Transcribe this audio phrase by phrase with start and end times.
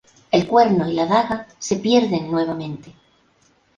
[0.31, 2.91] El Cuerno y la daga se pierden nuevamente.